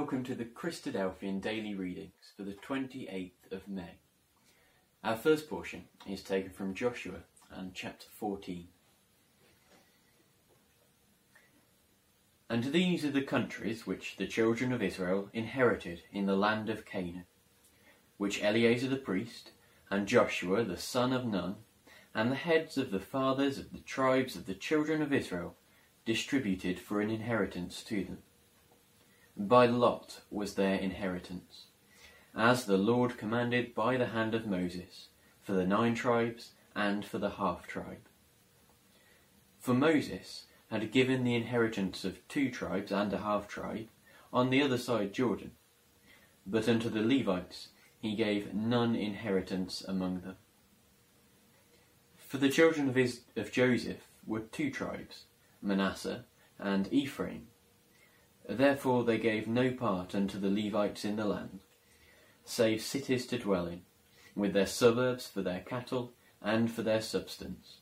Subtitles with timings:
[0.00, 3.98] welcome to the Christadelphian Daily Readings for the 28th of May.
[5.04, 7.18] Our first portion is taken from Joshua
[7.50, 8.68] and chapter 14.
[12.48, 16.86] And these are the countries which the children of Israel inherited in the land of
[16.86, 17.26] Canaan,
[18.16, 19.50] which Eleazar the priest,
[19.90, 21.56] and Joshua the son of Nun,
[22.14, 25.56] and the heads of the fathers of the tribes of the children of Israel
[26.06, 28.18] distributed for an inheritance to them.
[29.48, 31.64] By lot was their inheritance,
[32.36, 35.08] as the Lord commanded by the hand of Moses,
[35.40, 38.06] for the nine tribes and for the half tribe.
[39.58, 43.88] For Moses had given the inheritance of two tribes and a half tribe
[44.30, 45.52] on the other side Jordan,
[46.46, 47.68] but unto the Levites
[47.98, 50.36] he gave none inheritance among them.
[52.18, 55.24] For the children of, his, of Joseph were two tribes,
[55.62, 56.26] Manasseh
[56.58, 57.49] and Ephraim.
[58.48, 61.60] Therefore they gave no part unto the Levites in the land,
[62.44, 63.82] save cities to dwell in,
[64.34, 67.78] with their suburbs for their cattle and for their substance.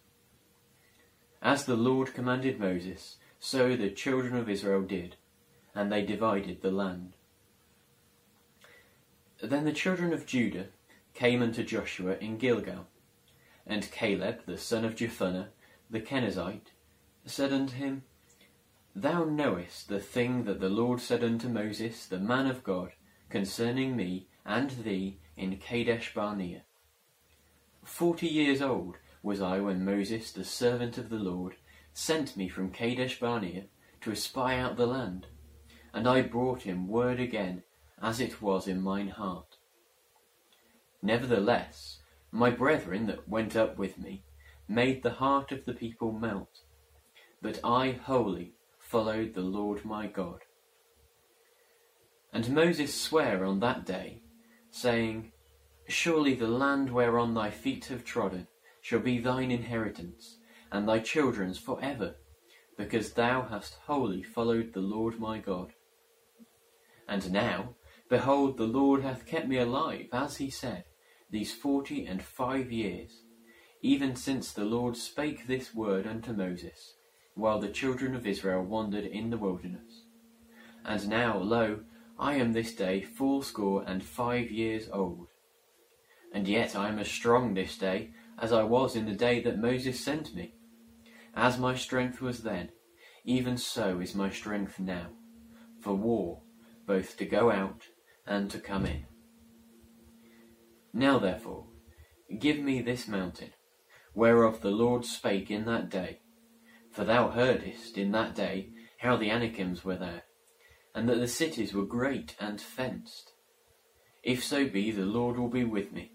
[1.41, 5.17] As the Lord commanded Moses, so the children of Israel did,
[5.75, 7.15] and they divided the land.
[9.41, 10.67] Then the children of Judah
[11.15, 12.87] came unto Joshua in Gilgal,
[13.67, 15.49] and Caleb the son of Jephunneh
[15.91, 16.73] the Kenizzite
[17.25, 18.03] said unto him,
[19.01, 22.95] Thou knowest the thing that the Lord said unto Moses, the man of God,
[23.29, 26.65] concerning me and thee in Kadesh Barnea.
[27.85, 31.55] Forty years old was I when Moses, the servant of the Lord,
[31.93, 33.67] sent me from Kadesh Barnea
[34.01, 35.29] to espy out the land,
[35.95, 37.63] and I brought him word again,
[38.03, 39.59] as it was in mine heart.
[41.03, 42.01] Nevertheless,
[42.33, 44.25] my brethren that went up with me
[44.67, 46.63] made the heart of the people melt,
[47.41, 48.55] but I wholly
[48.89, 50.41] followed the Lord my God.
[52.33, 54.23] And Moses sware on that day,
[54.71, 55.33] saying,
[55.89, 58.47] Surely the land whereon thy feet have trodden
[58.81, 60.39] shall be thine inheritance,
[60.73, 62.17] and thy children's for ever,
[62.79, 65.75] because thou hast wholly followed the Lord my God.
[67.07, 67.75] And now,
[68.09, 70.85] behold, the Lord hath kept me alive, as he said,
[71.31, 73.23] these forty and five years,
[73.83, 76.95] even since the Lord spake this word unto Moses
[77.39, 80.03] while the children of Israel wandered in the wilderness.
[80.85, 81.81] And now, lo,
[82.19, 85.29] I am this day fourscore and five years old.
[86.35, 89.59] And yet I am as strong this day as I was in the day that
[89.59, 90.55] Moses sent me.
[91.33, 92.71] As my strength was then,
[93.25, 95.11] even so is my strength now,
[95.81, 96.43] for war,
[96.87, 97.83] both to go out
[98.27, 99.07] and to come in.
[100.93, 101.67] Now therefore,
[102.41, 103.53] give me this mountain,
[104.13, 106.19] whereof the Lord spake in that day,
[106.99, 110.25] for thou heardest in that day how the Anakims were there,
[110.97, 113.35] and that the cities were great and fenced.
[114.25, 116.11] If so be the Lord will be with me,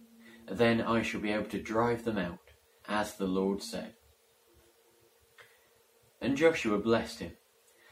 [0.46, 2.52] then I shall be able to drive them out,
[2.86, 3.94] as the Lord said.
[6.20, 7.38] And Joshua blessed him,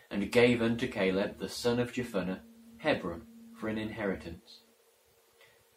[0.10, 2.42] and gave unto Caleb the son of Jephunneh
[2.80, 3.22] Hebron
[3.58, 4.64] for an inheritance.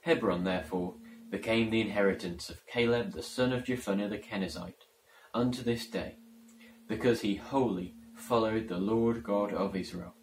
[0.01, 0.97] Hebron therefore
[1.31, 4.89] became the inheritance of Caleb the son of Jephunneh the Kenizzite,
[5.33, 6.17] unto this day,
[6.89, 10.15] because he wholly followed the Lord God of Israel.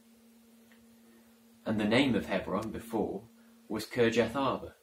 [1.65, 3.23] And the name of Hebron before
[3.69, 4.75] was Kirjath Arba,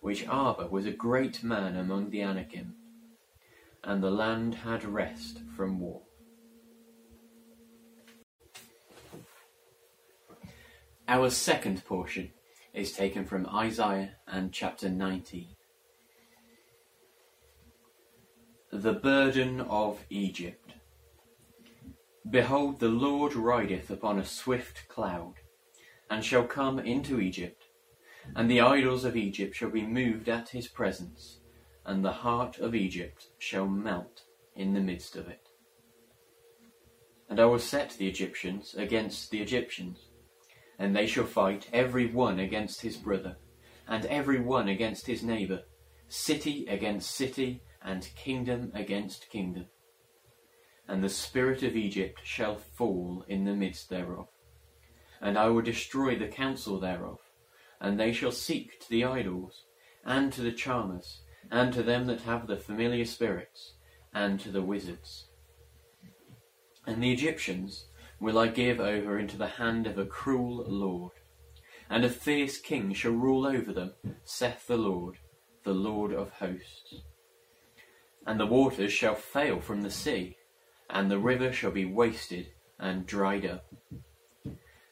[0.00, 2.74] which Arba was a great man among the Anakim,
[3.84, 6.02] and the land had rest from war.
[11.08, 12.30] Our second portion
[12.72, 15.56] is taken from Isaiah and chapter 19.
[18.72, 20.74] The burden of Egypt.
[22.28, 25.36] Behold, the Lord rideth upon a swift cloud,
[26.10, 27.64] and shall come into Egypt,
[28.36, 31.40] and the idols of Egypt shall be moved at his presence,
[31.86, 35.48] and the heart of Egypt shall melt in the midst of it.
[37.30, 40.10] And I will set the Egyptians against the Egyptians,
[40.78, 43.38] and they shall fight every one against his brother,
[43.88, 45.62] and every one against his neighbour,
[46.06, 49.66] city against city, and kingdom against kingdom
[50.90, 54.26] and the spirit of Egypt shall fall in the midst thereof.
[55.20, 57.20] And I will destroy the counsel thereof,
[57.80, 59.66] and they shall seek to the idols,
[60.04, 63.74] and to the charmers, and to them that have the familiar spirits,
[64.12, 65.28] and to the wizards.
[66.88, 67.86] And the Egyptians
[68.18, 71.12] will I give over into the hand of a cruel lord,
[71.88, 73.92] and a fierce king shall rule over them,
[74.24, 75.18] saith the Lord,
[75.62, 76.96] the Lord of hosts.
[78.26, 80.36] And the waters shall fail from the sea,
[80.92, 82.48] and the river shall be wasted
[82.78, 83.66] and dried up.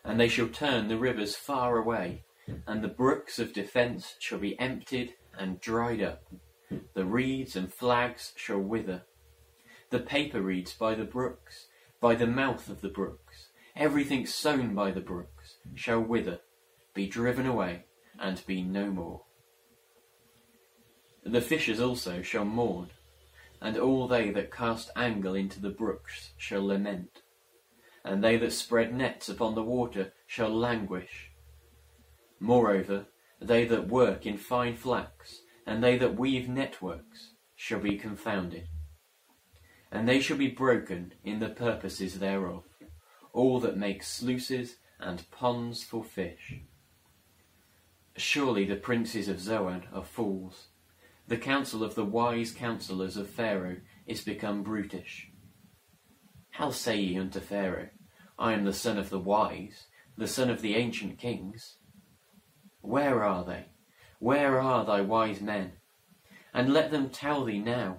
[0.05, 2.25] and they shall turn the rivers far away,
[2.67, 6.23] and the brooks of defence shall be emptied and dried up.
[6.95, 9.03] The reeds and flags shall wither.
[9.91, 11.67] The paper reeds by the brooks,
[12.01, 16.41] by the mouth of the brooks, everything sown by the brooks shall wither,
[16.95, 17.85] be driven away,
[18.19, 19.23] and be no more.
[21.25, 22.91] The fishers also shall mourn,
[23.61, 27.23] and all they that cast angle into the brooks shall lament,
[28.05, 31.31] and they that spread nets upon the water shall languish.
[32.41, 33.07] Moreover,
[33.41, 38.69] they that work in fine flax, and they that weave networks, shall be confounded.
[39.91, 42.65] And they shall be broken in the purposes thereof,
[43.33, 46.61] all that make sluices and ponds for fish.
[48.17, 50.68] Surely the princes of Zoan are fools,
[51.29, 53.77] the counsel of the wise counsellors of Pharaoh
[54.07, 55.31] is become brutish.
[56.53, 57.91] How say ye unto Pharaoh,
[58.39, 59.87] I am the son of the wise,
[60.17, 61.77] the son of the ancient kings?
[62.81, 63.67] Where are they?
[64.19, 65.73] Where are thy wise men?
[66.55, 67.99] And let them tell thee now.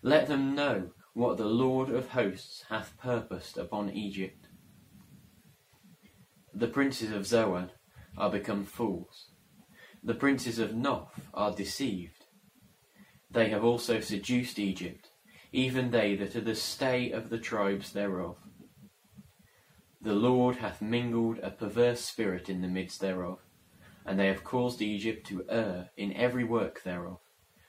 [0.00, 4.46] Let them know what the Lord of hosts hath purposed upon Egypt.
[6.54, 7.70] The princes of Zoan
[8.16, 9.28] are become fools.
[10.02, 12.21] The princes of Noph are deceived.
[13.32, 15.08] They have also seduced Egypt,
[15.52, 18.36] even they that are the stay of the tribes thereof.
[20.02, 23.38] The Lord hath mingled a perverse spirit in the midst thereof,
[24.04, 27.20] and they have caused Egypt to err in every work thereof,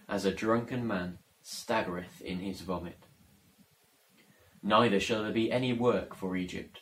[0.09, 3.05] as a drunken man staggereth in his vomit.
[4.61, 6.81] Neither shall there be any work for Egypt,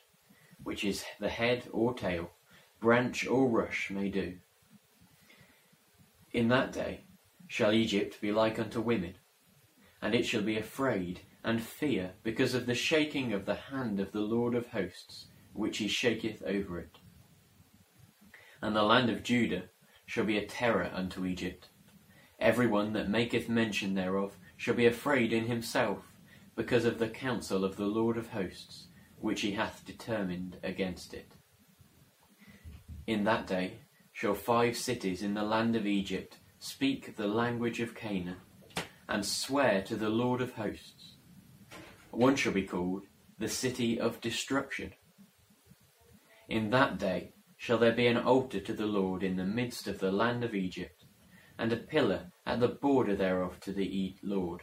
[0.64, 2.32] which is the head or tail,
[2.80, 4.38] branch or rush may do.
[6.32, 7.02] In that day
[7.52, 9.14] shall Egypt be like unto women,
[10.02, 14.14] and it shall be afraid and fear because of the shaking of the hand of
[14.14, 17.00] the Lord of hosts, which he shaketh over it.
[18.62, 19.64] And the land of Judah
[20.06, 21.68] shall be a terror unto Egypt.
[22.40, 26.06] Every one that maketh mention thereof shall be afraid in himself,
[26.56, 28.88] because of the counsel of the Lord of hosts,
[29.18, 31.34] which he hath determined against it.
[33.06, 33.82] In that day
[34.14, 38.38] shall five cities in the land of Egypt speak the language of Canaan,
[39.10, 41.16] and swear to the Lord of hosts.
[42.12, 43.06] One shall be called
[43.40, 44.94] the city of destruction.
[46.48, 49.98] In that day shall there be an altar to the Lord in the midst of
[49.98, 51.04] the land of Egypt,
[51.58, 54.62] and a pillar at the border thereof to the Lord.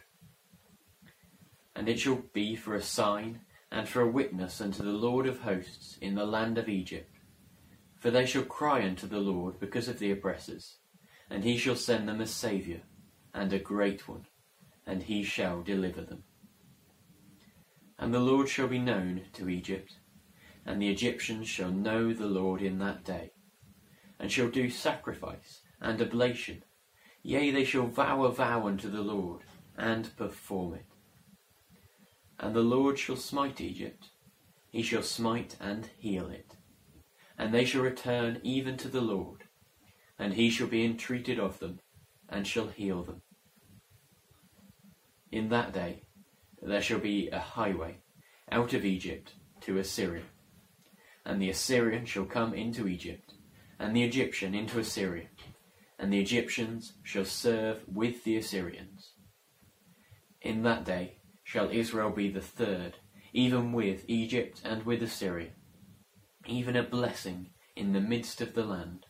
[1.74, 3.40] And it shall be for a sign
[3.72, 7.16] and for a witness unto the Lord of hosts in the land of Egypt.
[7.98, 10.76] For they shall cry unto the Lord because of the oppressors
[11.30, 12.80] and he shall send them a Saviour,
[13.34, 14.26] and a great one,
[14.86, 16.24] and he shall deliver them.
[17.98, 19.98] And the Lord shall be known to Egypt,
[20.64, 23.32] and the Egyptians shall know the Lord in that day,
[24.18, 26.62] and shall do sacrifice and oblation,
[27.22, 29.42] yea, they shall vow a vow unto the Lord,
[29.76, 30.86] and perform it.
[32.38, 34.10] And the Lord shall smite Egypt,
[34.70, 36.56] he shall smite and heal it,
[37.36, 39.44] and they shall return even to the Lord,
[40.18, 41.80] and he shall be entreated of them,
[42.28, 43.22] and shall heal them.
[45.30, 46.02] In that day
[46.60, 47.98] there shall be a highway
[48.50, 50.24] out of Egypt to Assyria,
[51.24, 53.34] and the Assyrian shall come into Egypt,
[53.78, 55.28] and the Egyptian into Assyria,
[55.98, 59.12] and the Egyptians shall serve with the Assyrians.
[60.40, 62.96] In that day shall Israel be the third,
[63.32, 65.50] even with Egypt and with Assyria,
[66.46, 69.06] even a blessing in the midst of the land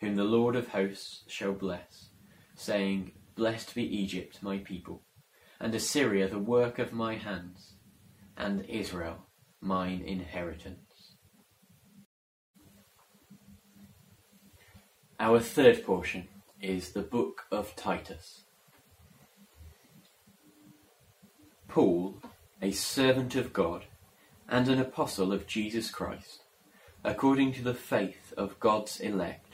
[0.00, 2.10] whom the Lord of hosts shall bless,
[2.54, 5.02] saying, Blessed be Egypt, my people,
[5.60, 7.74] and Assyria, the work of my hands,
[8.36, 9.26] and Israel,
[9.60, 11.14] mine inheritance.
[15.20, 16.28] Our third portion
[16.60, 18.42] is the book of Titus.
[21.66, 22.22] Paul,
[22.62, 23.84] a servant of God
[24.48, 26.42] and an apostle of Jesus Christ,
[27.04, 29.47] according to the faith of God's elect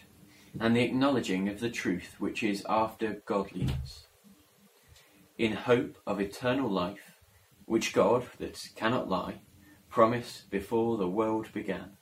[0.61, 4.07] and the acknowledging of the truth which is after godliness,
[5.37, 7.13] in hope of eternal life,
[7.65, 9.41] which God, that cannot lie,
[9.89, 11.97] promised before the world began,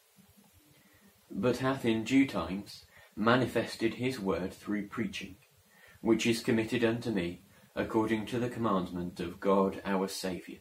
[1.31, 2.85] but hath in due times
[3.17, 5.37] manifested his word through preaching,
[6.01, 7.43] which is committed unto me
[7.75, 10.61] according to the commandment of God our Saviour.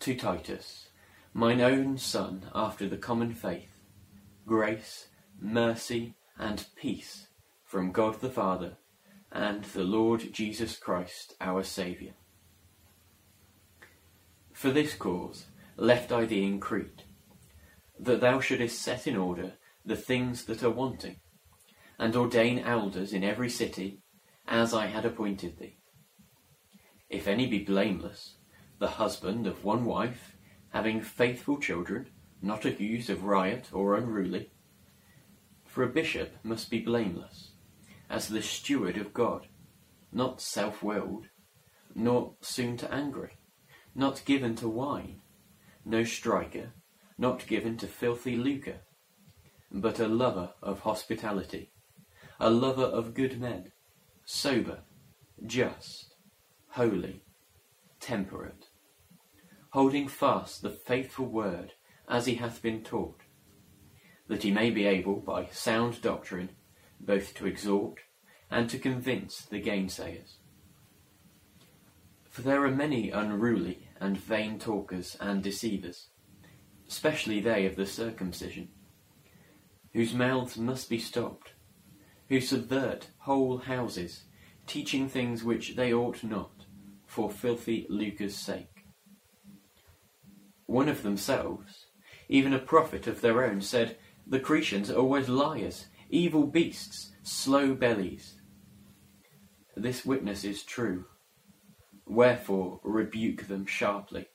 [0.00, 0.88] To Titus,
[1.34, 3.82] mine own son after the common faith,
[4.46, 5.08] grace,
[5.40, 7.28] mercy, and peace
[7.64, 8.76] from God the Father
[9.32, 12.14] and the Lord Jesus Christ our Saviour.
[14.52, 17.04] For this cause left I thee in Crete,
[17.98, 21.16] that thou shouldest set in order the things that are wanting,
[21.98, 24.00] and ordain elders in every city,
[24.48, 25.78] as I had appointed thee.
[27.08, 28.36] If any be blameless,
[28.78, 30.36] the husband of one wife,
[30.70, 32.08] having faithful children,
[32.42, 34.50] not accused of riot or unruly.
[35.76, 37.50] For a bishop must be blameless,
[38.08, 39.48] as the steward of God,
[40.10, 41.26] not self willed,
[41.94, 43.32] nor soon to anger,
[43.94, 45.20] not given to wine,
[45.84, 46.72] no striker,
[47.18, 48.80] not given to filthy lucre,
[49.70, 51.72] but a lover of hospitality,
[52.40, 53.70] a lover of good men,
[54.24, 54.78] sober,
[55.44, 56.14] just,
[56.68, 57.22] holy,
[58.00, 58.70] temperate,
[59.72, 61.74] holding fast the faithful word
[62.08, 63.25] as he hath been taught,
[64.28, 66.50] that he may be able by sound doctrine
[67.00, 68.00] both to exhort
[68.50, 70.36] and to convince the gainsayers.
[72.28, 76.08] For there are many unruly and vain talkers and deceivers,
[76.88, 78.68] especially they of the circumcision,
[79.92, 81.52] whose mouths must be stopped,
[82.28, 84.24] who subvert whole houses,
[84.66, 86.66] teaching things which they ought not,
[87.06, 88.84] for filthy lucre's sake.
[90.66, 91.86] One of themselves,
[92.28, 93.96] even a prophet of their own, said,
[94.28, 98.40] The Cretians are always liars, evil beasts, slow bellies.
[99.76, 101.04] This witness is true.
[102.06, 104.26] Wherefore rebuke them sharply,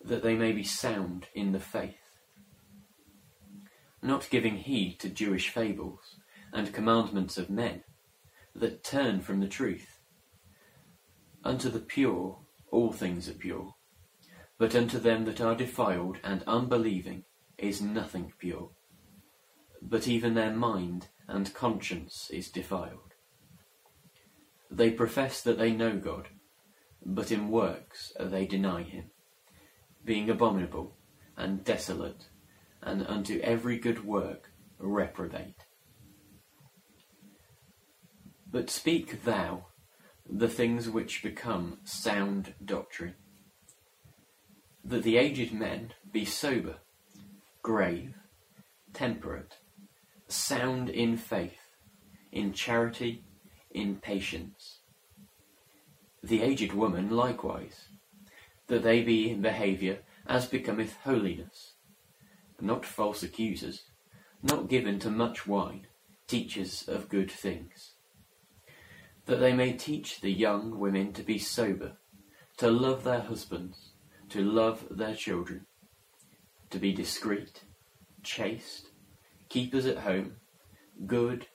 [0.00, 2.00] that they may be sound in the faith,
[4.02, 6.16] not giving heed to Jewish fables
[6.52, 7.84] and commandments of men
[8.54, 10.00] that turn from the truth.
[11.44, 12.40] Unto the pure
[12.72, 13.74] all things are pure,
[14.58, 17.24] but unto them that are defiled and unbelieving
[17.58, 18.70] is nothing pure,
[19.82, 23.14] but even their mind and conscience is defiled.
[24.70, 26.28] They profess that they know God,
[27.04, 29.10] but in works they deny him,
[30.04, 30.96] being abominable
[31.36, 32.28] and desolate,
[32.82, 35.64] and unto every good work reprobate.
[38.50, 39.66] But speak thou
[40.28, 43.14] the things which become sound doctrine,
[44.84, 46.76] that the aged men be sober,
[47.62, 48.14] grave,
[48.92, 49.56] temperate,
[50.28, 51.70] sound in faith,
[52.30, 53.24] in charity,
[53.70, 54.80] in patience.
[56.22, 57.88] The aged woman likewise,
[58.66, 61.72] that they be in behaviour as becometh holiness,
[62.60, 63.84] not false accusers,
[64.42, 65.86] not given to much wine,
[66.26, 67.94] teachers of good things,
[69.24, 71.92] that they may teach the young women to be sober,
[72.58, 73.92] to love their husbands,
[74.28, 75.66] to love their children,
[76.68, 77.62] to be discreet,
[78.22, 78.87] chaste,
[79.48, 80.36] keepers at home,
[81.06, 81.46] good,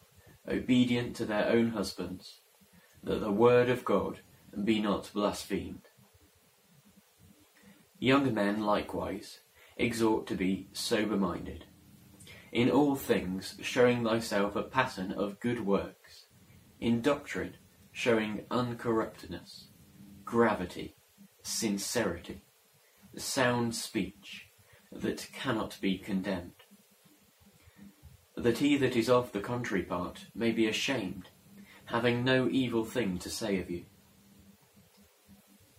[0.47, 2.41] obedient to their own husbands,
[3.03, 4.19] that the word of God
[4.63, 5.87] be not blasphemed.
[7.99, 9.39] Young men likewise
[9.77, 11.65] exhort to be sober minded,
[12.51, 16.25] in all things showing thyself a pattern of good works,
[16.79, 17.55] in doctrine
[17.91, 19.65] showing uncorruptness,
[20.25, 20.95] gravity,
[21.43, 22.41] sincerity,
[23.15, 24.47] sound speech
[24.91, 26.62] that cannot be condemned.
[28.35, 31.29] That he that is of the contrary part may be ashamed,
[31.85, 33.85] having no evil thing to say of you.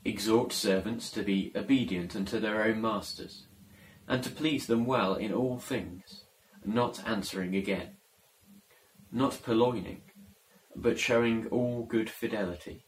[0.04, 3.46] Exhort servants to be obedient unto their own masters,
[4.06, 6.25] and to please them well in all things,
[6.64, 7.96] not answering again,
[9.11, 10.02] not purloining,
[10.76, 12.84] but showing all good fidelity,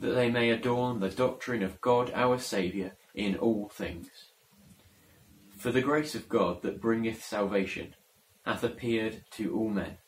[0.00, 4.08] that they may adorn the doctrine of God our Saviour in all things.
[5.56, 7.94] For the grace of God that bringeth salvation
[8.44, 9.98] hath appeared to all men,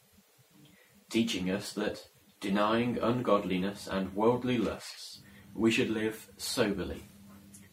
[1.08, 2.08] teaching us that,
[2.40, 5.22] denying ungodliness and worldly lusts,
[5.54, 7.04] we should live soberly,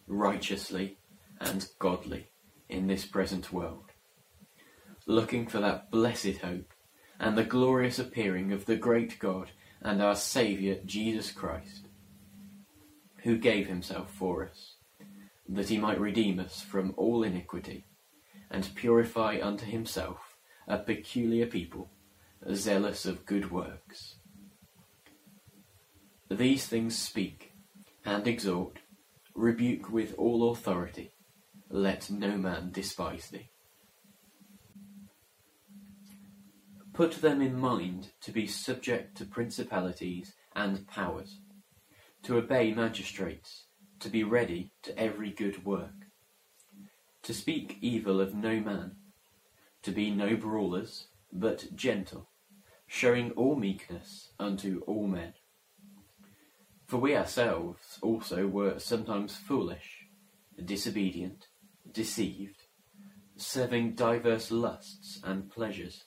[0.08, 0.98] righteously,
[1.40, 2.28] and godly
[2.70, 3.92] in this present world,
[5.08, 6.74] looking for that blessed hope
[7.20, 9.52] and the glorious appearing of the great God
[9.82, 11.88] and our Saviour Jesus Christ,
[13.24, 14.76] who gave himself for us,
[15.50, 17.86] that he might redeem us from all iniquity,
[18.50, 20.31] and purify unto himself
[20.68, 21.90] a peculiar people,
[22.54, 24.16] zealous of good works.
[26.30, 27.52] These things speak
[28.06, 28.80] and exhort,
[29.36, 31.12] rebuke with all authority.
[31.70, 33.50] Let no man despise thee.
[36.94, 41.40] Put them in mind to be subject to principalities and powers,
[42.24, 43.66] to obey magistrates,
[44.00, 46.08] to be ready to every good work,
[47.24, 48.98] to speak evil of no man,
[49.84, 52.30] to be no brawlers, but gentle,
[52.88, 55.34] showing all meekness unto all men.
[56.88, 60.08] For we ourselves also were sometimes foolish,
[60.64, 61.48] disobedient,
[61.90, 62.64] deceived,
[63.38, 66.04] serving diverse lusts and pleasures,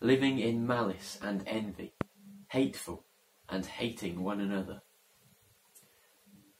[0.00, 1.94] living in malice and envy,
[2.48, 3.06] hateful
[3.48, 4.82] and hating one another.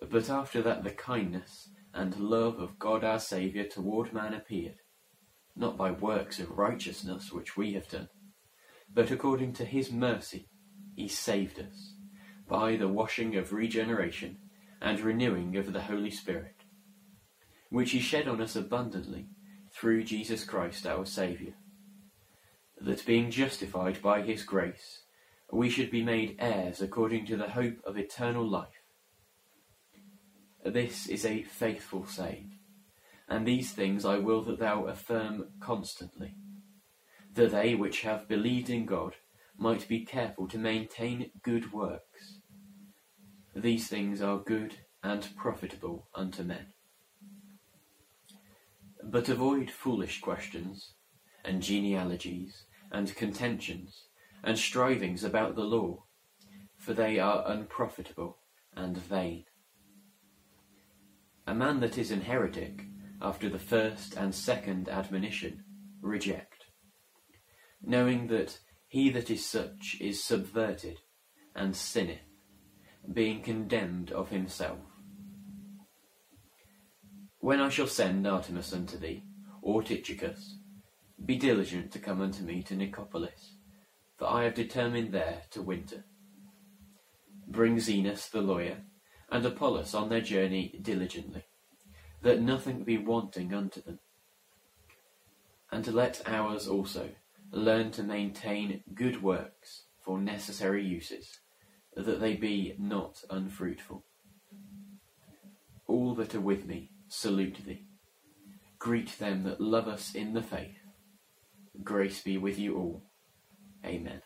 [0.00, 4.80] But after that the kindness and love of God our Saviour toward man appeared,
[5.56, 8.08] not by works of righteousness which we have done,
[8.92, 10.48] but according to his mercy
[10.94, 11.94] he saved us,
[12.48, 14.38] by the washing of regeneration
[14.80, 16.56] and renewing of the Holy Spirit,
[17.70, 19.26] which he shed on us abundantly
[19.72, 21.54] through Jesus Christ our Saviour,
[22.80, 25.00] that being justified by his grace,
[25.52, 28.68] we should be made heirs according to the hope of eternal life.
[30.64, 32.53] This is a faithful saying,
[33.28, 36.34] and these things I will that thou affirm constantly,
[37.32, 39.16] that they which have believed in God
[39.56, 42.38] might be careful to maintain good works.
[43.54, 46.66] These things are good and profitable unto men.
[49.02, 50.94] But avoid foolish questions,
[51.44, 54.04] and genealogies, and contentions,
[54.42, 56.04] and strivings about the law,
[56.76, 58.38] for they are unprofitable
[58.74, 59.44] and vain.
[61.46, 62.86] A man that is an heretic,
[63.24, 65.64] after the first and second admonition,
[66.02, 66.66] reject,
[67.82, 70.98] knowing that he that is such is subverted,
[71.56, 72.28] and sinneth,
[73.10, 74.78] being condemned of himself.
[77.38, 79.24] When I shall send Artemas unto thee,
[79.62, 80.58] or Tychicus,
[81.24, 83.54] be diligent to come unto me to Nicopolis,
[84.18, 86.04] for I have determined there to winter.
[87.48, 88.82] Bring Zenas the lawyer,
[89.30, 91.44] and Apollos on their journey diligently,
[92.24, 94.00] that nothing be wanting unto them.
[95.70, 97.10] And let ours also
[97.52, 101.40] learn to maintain good works for necessary uses,
[101.94, 104.04] that they be not unfruitful.
[105.86, 107.84] All that are with me salute thee.
[108.78, 110.78] Greet them that love us in the faith.
[111.82, 113.02] Grace be with you all.
[113.84, 114.22] Amen.